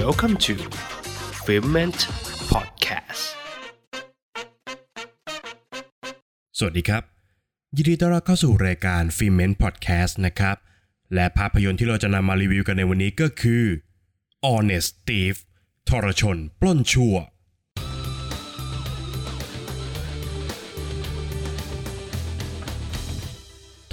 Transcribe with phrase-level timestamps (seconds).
[0.00, 0.54] Welcome to
[1.44, 2.00] f i l m e n t
[2.52, 3.24] Podcast
[6.58, 7.02] สวัสดีครับ
[7.76, 10.56] ยินดีต้อนรับเข้าสู่รายการ f i l m e n t Podcast นะครับ
[11.14, 13.64] และภาพยนตร์ที่เราจะนำมารีวิวกันในวันนี้ก็คือ
[14.46, 15.34] Honest Thief
[15.88, 17.14] ทรชน ปล้นชั่ว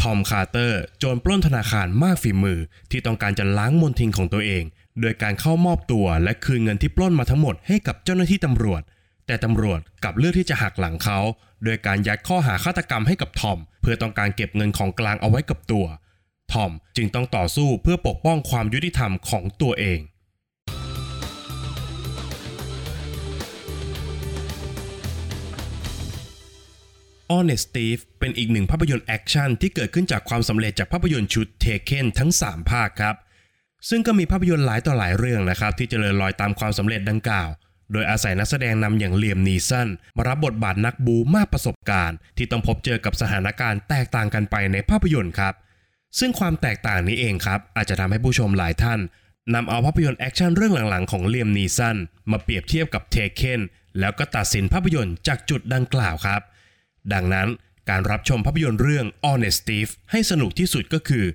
[0.01, 2.59] ทอมคาร์เตอร์ โจรปล้นธนาคารมากฝีมือ
[2.91, 4.65] ที่ต้องการจะล้างมนทินของตัวเอง
[5.01, 8.81] โดยการเข้ามอบตัวและคืนเงินที่ปล้นมาทั้งหมดให้กับเจ้าหน้าที่ตำรวจ
[9.27, 11.19] แต่ตำรวจกลับเลือกที่จะหักหลังเขา
[11.63, 15.85] โดยการยัดข้อหาฆาตกรรมให้กับทอม เพื่อต้องการเก็บเงินของกลางเอาไว้กับตัว
[16.53, 19.99] ทอมจึงต้องต่อสู้เพื่อปกป้องความยุติธรรมของตัวเอง
[27.31, 33.15] Honest Thief เป็นอีกหนึ่งภาพยนตร์แอคชั่นที่เกิดขึ้นจากความสำเร็จจากภาพยนตร์ชุด Taken ทั้ง 3 ภาคครับ
[33.89, 37.49] ซึ่งก็มีภาพยนตร์หลายต่อหลายเรื่องนะครับ ที่เจริญรอยตามความสำเร็จดังกล่าว
[37.93, 45.53] โดยอาศัยนักแสดงนำอย่างเลียมนีสันมารับบทบาทนักบู๊มากประสบการณ์ ที่ต้องพบเจอกับสถานการณ์แตกต่างกันไปในภาพยนตร์ครับ
[46.19, 48.99] ซึ่งความแตกต่างนี้เองครับ อาจจะทำให้ผู้ชมหลายท่าน
[49.53, 51.97] นำเอาภาพยนตร์แอคชั่นเรื่องหลังๆของเลียมนีสัน
[52.31, 53.61] มาเปรียบเทียบกับ Taken
[53.99, 56.41] แล้วก็ตัดสินภาพยนตร์จากจุดดังกล่าวครับ
[57.13, 57.47] ดังนั้น
[57.89, 61.25] การรับชมภาพยนตร์เรื่อง Honest Thief ให้สนุกที่สุดก็คือ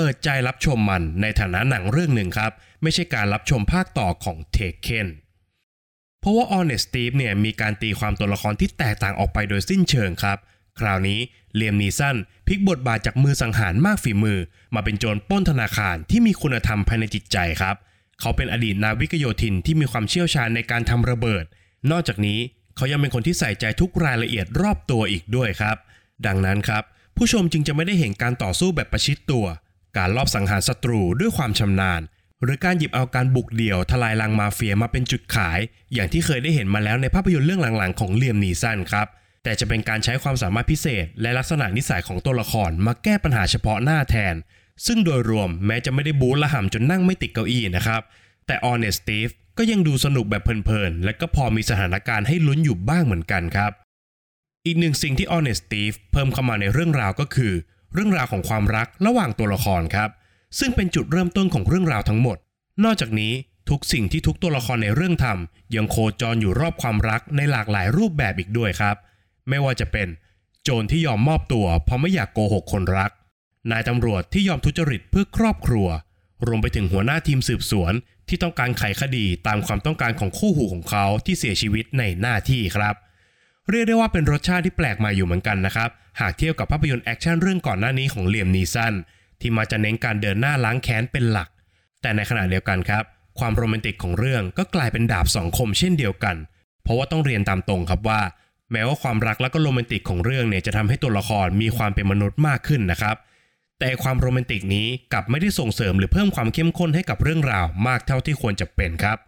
[0.00, 5.08] เปิดใจรับชมมันในฐานะหนังเรื่องหนึ่งครับ ไม่ใช่การรับชมภาคต่อของ Taken
[6.20, 10.38] เพราะว่า Honest Thief เนี่ยมีการตีความตัวละครที่แตกต่างออกไปโดยสิ้นเชิงครับ
[10.80, 11.20] คราวนี้
[11.54, 14.38] เลียมนีสันพลิกบทบาทจากมือสังหารมากฝีมือ
[14.74, 17.76] มาเป็นโจรป้นธนาคารที่มีคุณธรรมภายในจิตใจครับ
[18.20, 21.44] เขาเป็นอดีตนาวิกโยธินที่มีความเชี่ยวชาญในการทำระเบิด
[21.90, 22.38] นอกจากนี้
[22.76, 25.76] เขายังเป็นคนที่ใส่ใจทุกรายละเอียดรอบตัวอีกด้วยครับ
[26.26, 26.82] ดังนั้นครับ
[27.16, 29.46] ผู้ชมจึงจะไม่ได้เห็นการต่อสู้แบบประชิดตัว
[29.96, 32.02] การลอบสังหารศัตรูด้วยความชำนาญ
[32.42, 35.58] หรือการหยิบเอาการบุกเดี่ยวทลายลังมาเฟียมาเป็นจุดขาย
[35.94, 39.06] อย่างที่เคยได้เห็นมาแล้วในภาพยนตร์เรื่องหลังๆ ของเลียมนีสันครับ
[39.44, 44.34] แต่จะเป็นการใช้ความสามารถพิเศษ และลักษณะนิสัยของตัวละครมาแก้ปัญหาเฉพาะหน้าแทน
[44.86, 48.02] ซึ่งโดยรวมแม้จะไม่ได้บู๊ละห่ำจนนั่งไม่ติดเก้าอี้นะครับ
[48.46, 49.28] แต่ Honest Thief
[49.58, 53.72] ก็ยังดูสนุกแบบเพลินๆ และก็พอมีสถานการณ์ให้ลุ้นอยู่บ้างเหมือนกันครับ
[54.66, 57.52] อีกหนึ่งสิ่งที่ Honest Thief เพิ่มเข้ามาในเรื่องราวก็คือ
[57.94, 60.10] เรื่องราวของความรักระหว่างตัวละครครับ
[60.58, 62.36] ซึ่งเป็นจุดเริ่มต้นของเรื่องราวทั้งหมด
[62.84, 63.32] นอกจากนี้
[63.70, 68.96] ทุกสิ่งที่ทุกตัวละครในเรื่องทำยังโคจรอยู่รอบความรักในหลากหลายรูปแบบอีกด้วยครับ
[69.48, 70.08] ไม่ว่าจะเป็น
[70.62, 73.10] โจรที่ยอมมอบตัวเพราะไม่อยากโกหกคนรัก
[73.70, 75.88] นายตำรวจที่ยอมทุจริตเพื่อครอบครัว
[76.46, 77.92] รวมไปถึงหัวหน้าทีมสืบสวน
[78.28, 82.94] ที่ต้องการไขคดีตามความต้องการของคู่หูของเขาที่เสียชีวิตในหน้าที่ครับ
[83.70, 85.90] เรียกได้ว่าเป็นรสชาติที่แปลกใหม่อยู่เหมือนกันนะครับ
[86.20, 88.94] หากเทียบกับภาพยนตร์แอคชั่นเรื่องก่อนหน้านี้ของเลียมนีสัน
[89.40, 91.48] ที่มักจะเน้นการเดินหน้าล้างแค้นเป็นหลัก
[92.02, 93.04] แต่ในขณะเดียวกันครับ
[93.38, 96.36] ความโรแมนติกของเรื่องก็กลายเป็นดาบสองคมเช่นเดียวกัน
[96.82, 98.20] เพราะว่าต้องเรียนตามตรงครับว่า
[98.72, 103.16] แม้ว่าความรักและก็โรแมนติกของเรื่องเนี่ยจะทำให้ตัวละครมีความเป็นมนุษย์มากขึ้นนะครับ
[103.78, 109.18] แต่ความโรแมนติกนี้กลับไม่ได้ส่งเสริมหรือเพิ่มความเข้มข้นให้กับเรื่องราวมากเท่าที่ควรจะเป็นครับ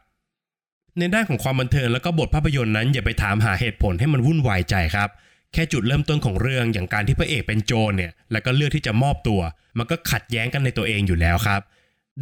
[0.99, 5.09] ในด้านของความบันเทิงแล้วก็บทภาพยนตร์นั้นอย่าไปถามหาเหตุผลให้มันวุ่นวายใจครับ
[5.53, 9.41] แค่จุดเริ่มต้นของเรื่องอย่างการที่พระเอกเป็นโจรเนี่ยแล้วก็เลือกที่จะมอบตัว
[9.79, 11.61] มันก็ขัดแย้งกันในตัวเองอยู่แล้วครับ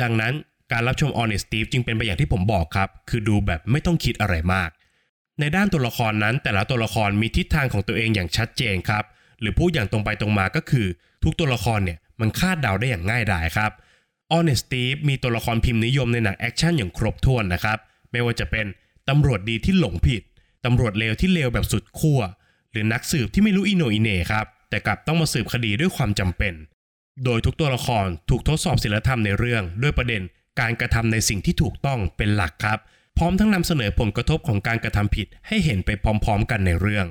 [0.03, 0.33] ดังนั้น
[0.73, 4.71] การรับชม Honest Steve จึงเป็นไปอย่างที่ผมบอกครับ คือดูแบบไม่ต้องคิดอะไรมาก
[5.41, 9.05] ในด้านตัวละครนั้น แต่ละตัวละครมีทิศทางของตัวเองอย่างชัดเจนครับ
[9.41, 10.87] หรือพูดอย่างตรงไปตรงมาก็คือ
[11.25, 13.73] ทุกตัวละครเนี่ยมันคาดเดาได้อย่างง่ายดายครับ
[14.33, 17.79] Honest Thief มีตัวละครพิมพ์นิยมในหนังแอคชั่นอย่างครบถ้วนนะครับ
[18.13, 18.67] ไม่ว่าจะเป็น
[19.09, 20.23] ตำรวจดีที่หลงผิด
[20.65, 22.21] ตำรวจเลวที่เลวแบบสุดขั้ว
[22.73, 26.55] หรือนักสืบที่ไม่รู้อิโหน่อิเหน่ครับ แต่กลับต้องมาสืบคดีด้วยความจำเป็น
[27.25, 30.23] โดยทุกตัวละครถูกทดสอบศีลธรรมในเรื่อง ด้วยประเด็น
[30.61, 32.79] การกระทำในสิ่งที่ถูกต้องเป็นหลักครับ
[33.19, 37.07] พร้อมทั้งนำเสนอผลกระทบของการกระทำผิดให้เห็นไปพร้อมๆ กันในเรื่อง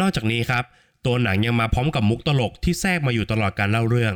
[0.00, 0.64] นอกจากนี้ครับ
[1.06, 4.14] ตัวหนังยังมาพร้อมกับมุกตลกที่แทรกมาอยู่ตลอดการเล่าเรื่อง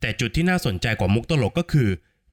[0.00, 1.88] แต่จุดที่น่าสนใจกว่ามุกตลกก็คือ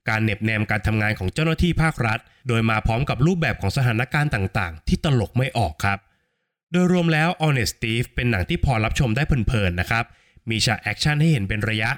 [0.10, 6.00] การเหน็บแนมการทำงานของเจ้าหน้าที่ภาครัฐ โดยมาพร้อมกับรูปแบบของสถานการณ์ต่างๆ ที่ตลกไม่ออกครับ
[6.72, 10.06] โดยรวมแล้ว Honest Thief เป็นหนังที่พอรับชมได้เพลินๆนะครับ
[10.50, 11.92] มีฉากแอคชั่นให้เห็นเป็นระยะ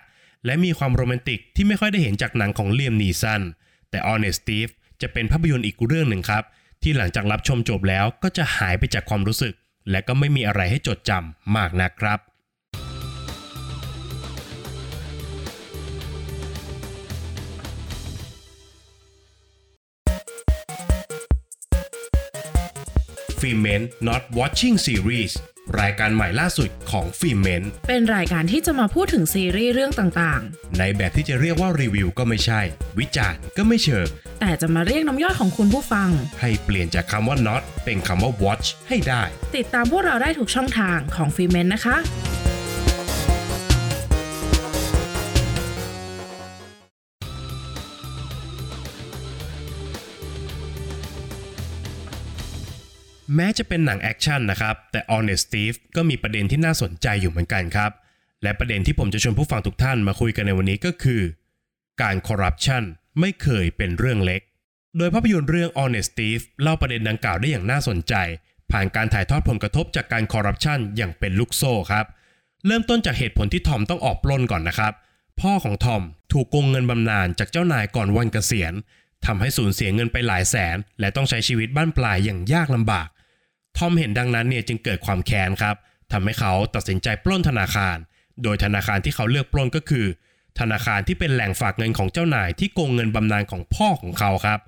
[0.45, 3.41] และมีความโรแมนติกที่ไม่ค่อยได้เห็นจากหนังของเลียมนีสัน
[3.89, 4.67] แต่ Honest Thief
[5.01, 6.43] จะเป็นภาพยนตร์อีกเรื่องหนึ่งครับ
[6.83, 9.53] ที่หลังจากรับชมจบแล้วก็จะหายไปจากความรู้สึก
[9.91, 12.19] และก็ไม่มีอะไรให้จดจำมากนักครับ
[23.43, 25.33] f e m e n Not Watching Series
[25.79, 30.41] รายการใหม่ล่าสุดของฟิเมน เป็นรายการที่จะมาพูดถึงซีรีส์เรื่องต่าง
[30.79, 32.61] ในแบบที่จะเรียกว่ารีวิวก็ไม่ใช่
[32.99, 36.09] วิจารณ์ก็ไม่เชิงๆแต่จะมาเรียกน้ำย่อยของคุณผู้ฟัง
[36.41, 39.23] ให้เปลี่ยนจากคำว่า not เป็นคำว่า watch ให้ได้
[39.55, 41.97] ติดตามพวกเราได้ทุกช่องทางของฟีเมนนะคะ
[53.35, 57.91] แม้จะเป็นหนังแอคชั่นนะครับ แต่ Honest Thief ก็มีประเด็นที่น่าสนใจอยู่เหมือนกันครับ
[58.43, 61.21] และประเด็นที่ผมจะชวนผู้ฟังทุกท่านมาคุยกันในวันนี้ก็คือ
[62.01, 62.83] การคอร์รัปชัน
[63.19, 64.41] ไม่เคยเป็นเรื่องเล็ก
[64.97, 68.13] โดยภาพยนตร์เรื่อง Honest Thief เล่าประเด็นดังกล่าวได้อย่างน่าสนใจ
[68.71, 72.05] ผ่านการถ่ายทอดผลกระทบจากการคอร์รัปชันอย่างเป็นลูกโซ่ครับ
[72.65, 74.93] เริ่มต้นจากเหตุผลที่ทอมต้องออกปล้นก่อนนะครับ
[75.41, 78.73] พ่อของทอมถูกโกงเงินบำนาญจากเจ้านายก่อนวันเกษียณ
[79.25, 83.07] ทำให้สูญเสียเงินไปหลายแสน และต้องใช้ชีวิตบ้านปลายอย่างยากลำบาก
[83.77, 85.75] ทอมเห็นดังนั้นเนี่ยจึงเกิดความแค้นครับ
[86.11, 87.97] ทำให้เขาตัดสินใจปล้นธนาคาร
[88.43, 90.05] โดยธนาคารที่เขาเลือกปล้นก็คือ
[90.59, 94.59] ธนาคารที่เป็นแหล่งฝากเงินของเจ้านายที่โกงเงินบำนาญของพ่อของเขาครับ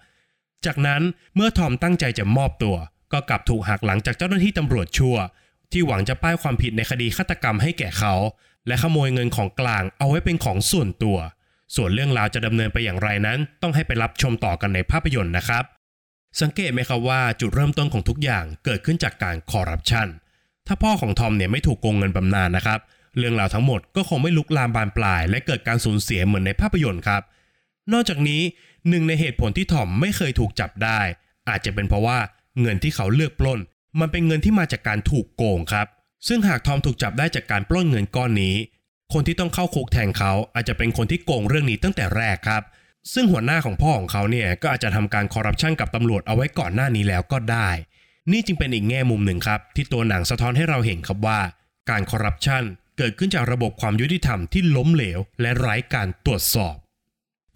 [0.65, 1.01] จากนั้น
[1.35, 2.75] เมื่อทอมตั้งใจจะมอบตัว
[3.13, 5.17] ก็กลับถูกหักหลังจากเจ้าหน้าที่ตำรวจชั่ว
[5.71, 8.13] ที่หวังจะป้ายความผิดในคดีฆาตกรรมให้แก่เขา
[8.67, 11.17] และขโมยเงินของกลางเอาไว้เป็นของส่วนตัว
[11.75, 15.63] ส่วนเรื่องราวจะดำเนินไปอย่างไรนั้น ต้องให้ไปรับชมต่อกันในภาพยนตร์นะครับ
[16.41, 20.07] สังเกตไหมครับว่าจุดเริ่มต้นของทุกอย่างเกิดขึ้นจากการคอร์รัปชัน
[20.67, 22.79] ถ้าพ่อของทอมเนี่ยไม่ถูกโกงเงินบำนาญนะครับ
[23.17, 27.21] เรื่องราวทั้งหมดก็คงไม่ลุกลามบานปลาย และเกิดการสูญเสียเหมือนในภาพยนตร์ครับ
[27.93, 28.41] นอกจากนี้
[28.89, 30.99] หนึ่งในเหตุผลที่ทอมไม่เคยถูกจับได้
[31.49, 32.19] อาจจะเป็นเพราะว่า
[32.61, 33.59] เงินที่เขาเลือกปล้น
[33.99, 35.87] มันเป็นเงินที่มาจากการถูกโกงครับ
[36.27, 38.55] ซึ่งหากทอมถูกจับได้จากการปล้นเงินก้อนนี้
[39.13, 42.63] คนที่ต้องเข้าคุกแทนเขาอาจจะเป็นคนที่โกงเรื่องนี้ตั้งแต่แรกครับ
[43.13, 47.69] ซึ่งหัวหน้าของพ่อของเขาเนี่ยก็อาจจะทำการคอร์รัปชันกับตำรวจเอาไว้ก่อนหน้านี้แล้วก็ได้
[48.31, 51.39] นี่จึงเป็นอีกแง่มุมหนึ่งครับ ที่ตัวหนังสะท้อนให้เราเห็นครับว่า
[51.89, 52.63] การคอร์รัปชัน
[52.97, 56.75] เกิดขึ้นจากระบบความยุติธรรมที่ล้มเหลว และไร้การตรวจสอบ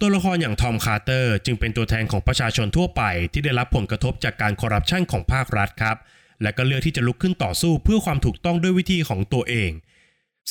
[0.00, 3.02] ตัวละครอย่างทอมคาร์เตอร์จึงเป็นตัวแทนของประชาชนทั่วไป
[3.32, 5.96] ที่ได้รับผลกระทบจากการคอร์รัปชันของภาครัฐครับ
[6.42, 9.70] และก็เลือกที่จะลุกขึ้นต่อสู้เพื่อความถูกต้องด้วยวิธีของตัวเอง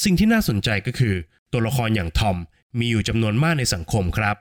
[0.04, 1.16] สิ่งที่น่าสนใจก็คือ
[1.52, 2.38] ตัวละครอย่างทอม
[2.80, 4.36] มีอยู่จำนวนมากในสังคมครับ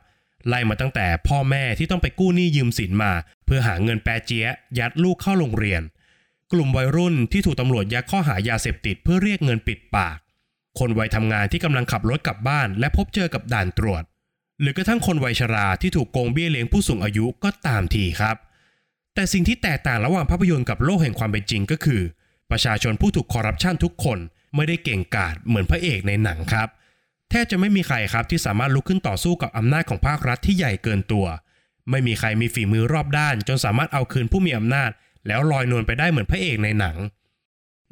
[0.49, 3.13] ไล่มาตั้งแต่พ่อแม่ที่ต้องไปกู้หนี้ยืมสินมา
[3.47, 4.47] เพื่อหาเงินแปรเจีย
[4.79, 5.83] ยัดลูกเข้าโรงเรียน
[6.53, 10.19] กลุ่มวัยรุ่นที่ถูกตำรวจยัดข้อหายาเสพติดเพื่อเรียกเงินปิดปาก
[10.79, 14.03] คนวัยทำงานที่กำลังขับรถกลับบ้าน และพบเจอกับด่านตรวจ
[14.61, 18.37] หรือกระทั่งคนวัยชราที่ถูกโกงเบี้ยเลี้ยงผู้สูงอายุก็ตามทีครับ
[19.15, 22.03] แต่สิ่งที่แตกต่างระหว่างภาพยนตร์กับโลกแห่งความเป็นจริงก็คือ
[22.51, 24.19] ประชาชนผู้ถูกคอร์รัปชันทุกคน
[24.57, 26.69] ไม่ได้เก่งกาจเหมือนพระเอกในหนังครับ
[27.31, 31.27] แทบจะไม่มีใครครับที่สามารถลุกขึ้นต่อสู้กับอำนาจของภาครัฐที่ใหญ่เกินตัว
[31.91, 34.91] ไม่มีใครมีฝีมือรอบด้าน จนสามารถเอาคืนผู้มีอำนาจ
[35.27, 36.97] แล้วลอยนวลไปได้เหมือนพระเอกในหนัง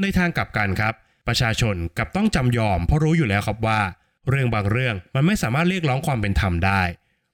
[0.00, 0.94] ในทางกลับกันครับ
[1.26, 3.80] ประชาชนกับต้องจำยอมเพราะรู้อยู่แล้วครับว่า
[4.30, 6.82] เรื่องบางเรื่องมันไม่สามารถเรียกร้องความเป็นธรรมได้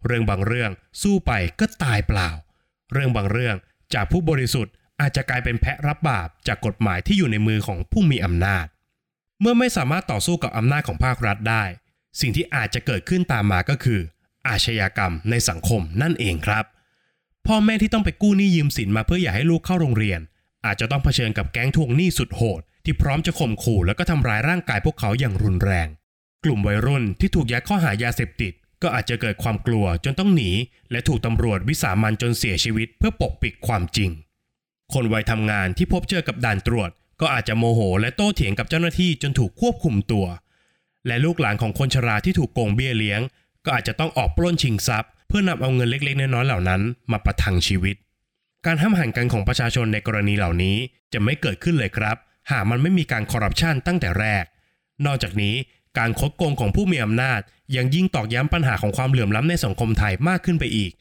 [0.07, 0.71] เรื่องบางเรื่อง
[1.03, 2.31] สู้ไปก็ตายเปล่า
[2.93, 3.57] เรื่องบางเรื่อง
[3.95, 8.67] จากผู้บริสุทธิ์อาจจะกลายเป็นแพะรับบาปจากกฎหมายที่อยู่ในมือของผู้มีอำนาจ
[9.41, 11.65] เมื่อไม่สามารถต่อสู้กับอำนาจของภาครัฐได้
[12.21, 14.01] สิ่งที่อาจจะเกิดขึ้นตามมาก็คือ
[14.49, 16.65] อาชญากรรมในสังคมนั่นเองครับ
[17.47, 20.21] พ่อแม่ที่ต้องไปกู้หนี้ยืมสินมาเพื่ออยากให้ลูกเข้าโรงเรียน
[20.67, 25.89] อาจจะต้องเผชิญกับแก๊งทวงหนี้สุดโหด ที่พร้อมจะข่มขู่แล้วก็ทำร้ายร่างกายพวกเขาอย่างรุนแรง
[26.45, 30.51] กลุ่มวัยรุ่นที่ถูกยัดข้อหายาเสพติด ก็อาจจะเกิดความกลัวจนต้องหนี
[30.91, 34.11] และถูกตำรวจวิสามันจนเสียชีวิต เพื่อปกปิดความจริง
[34.93, 40.27] คนวัยทำงานที่พบเจอกับด่านตรวจ ก็อาจจะโมโห และโต้เถียงกับเจ้าหน้าที่จนถูกควบคุมตัว
[41.07, 43.21] และลูกหลานของคนชราที่ถูกโกงเบี้ยเลี้ยง
[43.65, 46.81] ก็อาจจะต้องออกปล้นชิงทรัพย์ เพื่อนำเอาเงินเล็กๆน้อยๆเหล่านั้น
[47.13, 47.97] มาประทังชีวิต
[48.67, 50.77] การห้ามหันกันของประชาชนในกรณีเหล่านี้
[51.13, 52.17] จะไม่เกิดขึ้นเลยครับ
[52.51, 54.45] หากมันไม่มีการคอร์รัปชันตั้งแต่แรก
[55.07, 55.55] นอกจากนี้
[55.99, 57.41] การคดโกงของผู้มีอำนาจ
[57.77, 60.93] ยังยิ่งตอกย้ำปัญหาของความเหลื่อมล้ำในสังคมไทยมากขึ้นไปอีก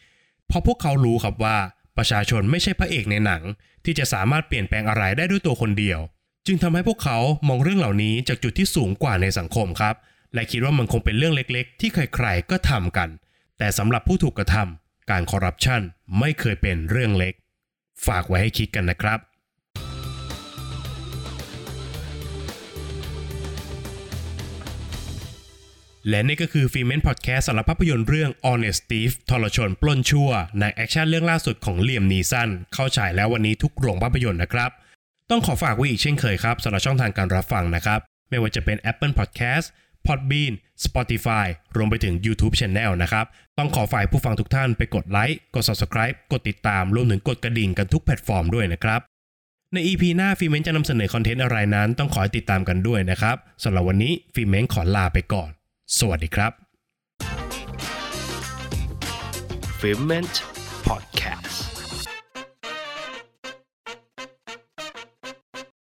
[0.48, 1.58] เพราะพวกเขารู้ครับว่า
[1.98, 3.42] ประชาชนไม่ใช่พระเอกในหนัง
[3.86, 6.00] ที่จะสามารถเปลี่ยนแปลงอะไรได้ด้วยตัวคนเดียว
[6.48, 7.18] จึงทำให้พวกเขา
[7.48, 9.96] มองเรื่องเหล่านี้จากจุดที่สูงกว่าในสังคมครับ
[10.34, 13.10] และคิดว่ามันคงเป็นเรื่องเล็กๆ ที่ใครๆก็ทำกัน
[13.58, 15.82] แต่สำหรับผู้ถูกกระทำการคอร์รัปชัน
[16.20, 17.34] ไม่เคยเป็นเรื่องเล็ก
[18.06, 19.20] ฝากไว้ให้คิดกันนะครับ
[26.10, 30.30] และนี่ก็คือฟีเมนพอดแคสต์สำหรับภาพยนตร์เรื่อง Honest Thief ทรชนปล้นชั่ว
[30.60, 34.72] ในแอคชั่นเรื่องล่าสุดของเลียมนีสันเข้าฉายแล้ววันนี้ทุกโรงภาพยนตร์นะครับ
[35.32, 39.66] ต้องขอฝากไว้อีกเช่นเคยครับสำหรับช่องทางการรับฟังนะครับ ไม่ว่าจะเป็น Apple Podcast
[40.06, 40.54] Podbean
[40.86, 41.46] Spotify
[41.76, 43.26] รวมไปถึง YouTube Channel นะครับ
[43.58, 49.02] ต้องขอฝากผู้ฟังทุกท่านไปกดไลค์ กด Subscribe กดติดตาม รวมถึงกดกระดิ่งกันทุกแพลตฟอร์มด้วยนะครับ
[49.74, 55.50] ใน EP หน้าฟิเม้นจะนำเสนอคอนเทนต์อะไรนั้น ต้องขอติดตามกันด้วยนะครับสำหรับวันนี้ฟิเม้นขอลาไปก่อน
[56.00, 56.52] สวัสดีครับ
[59.80, 60.61] f i l m e n t